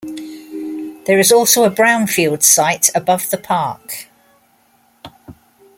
There 1.05 1.19
is 1.19 1.31
also 1.31 1.63
a 1.63 1.69
brownfield 1.69 2.41
site 2.41 2.89
above 2.95 3.29
the 3.29 3.37
park. 3.37 4.07